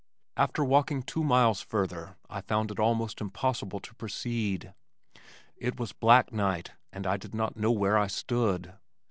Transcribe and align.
After 0.35 0.65
walking 0.65 1.03
two 1.03 1.23
miles 1.23 1.61
further 1.61 2.17
I 2.27 2.41
found 2.41 2.71
it 2.71 2.79
almost 2.79 3.21
impossible 3.21 3.79
to 3.81 3.93
proceed. 3.93 4.73
It 5.55 5.79
was 5.79 5.93
black 5.93 6.33
night 6.33 6.71
and 6.91 7.05
I 7.05 7.17
did 7.17 7.35
not 7.35 7.55
know 7.55 7.69
where 7.69 7.99
I 7.99 8.07
stood. 8.07 8.73